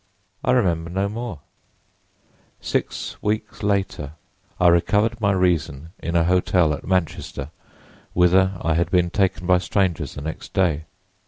[0.43, 1.41] "I remember no more:
[2.59, 4.13] six weeks later
[4.59, 7.51] I recovered my reason in a hotel at Manchester,
[8.13, 10.85] whither I had been taken by strangers the next day.